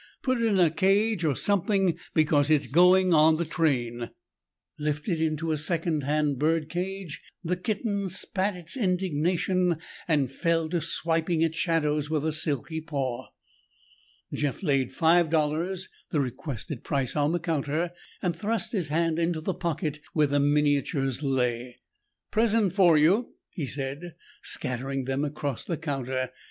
"Put 0.23 0.39
it 0.41 0.47
in 0.47 0.59
a 0.59 0.71
cage 0.71 1.23
or 1.23 1.35
something 1.35 1.95
because 2.15 2.49
it's 2.49 2.65
going 2.65 3.13
on 3.13 3.37
the 3.37 3.45
train!" 3.45 4.09
Lifted 4.79 5.21
into 5.21 5.51
a 5.51 5.57
second 5.57 6.01
hand 6.01 6.39
bird 6.39 6.69
cage, 6.69 7.21
the 7.43 7.55
kitten 7.55 8.09
spat 8.09 8.55
its 8.55 8.75
indignation 8.75 9.77
and 10.07 10.31
fell 10.31 10.67
to 10.69 10.81
swiping 10.81 11.43
at 11.43 11.53
shadows 11.53 12.09
with 12.09 12.25
a 12.25 12.33
silky 12.33 12.81
paw. 12.81 13.27
Jeff 14.33 14.63
laid 14.63 14.91
five 14.91 15.29
dollars, 15.29 15.87
the 16.09 16.19
requested 16.19 16.83
price, 16.83 17.15
on 17.15 17.31
the 17.31 17.39
counter 17.39 17.91
and 18.23 18.35
thrust 18.35 18.71
his 18.71 18.87
hand 18.87 19.19
into 19.19 19.39
the 19.39 19.53
pocket 19.53 19.99
where 20.13 20.25
the 20.25 20.39
miniatures 20.39 21.21
lay. 21.21 21.77
"Present 22.31 22.73
for 22.73 22.97
you," 22.97 23.35
he 23.51 23.67
said, 23.67 24.15
scattering 24.41 25.03
them 25.05 25.23
across 25.23 25.63
the 25.63 25.77
counter. 25.77 26.31